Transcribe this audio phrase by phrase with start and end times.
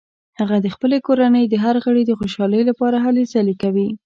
[0.39, 3.87] هغه د خپلې کورنۍ د هر غړي د خوشحالۍ لپاره هلې ځلې کوي